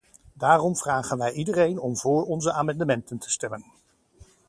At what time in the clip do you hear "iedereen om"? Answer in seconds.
1.31-1.97